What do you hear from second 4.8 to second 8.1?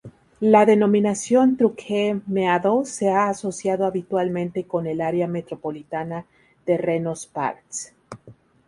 el área metropolitana de Reno–Sparks.